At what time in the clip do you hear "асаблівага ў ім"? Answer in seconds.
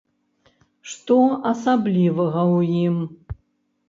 1.51-2.97